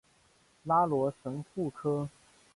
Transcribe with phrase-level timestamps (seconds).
[0.63, 2.09] 拉罗什富科。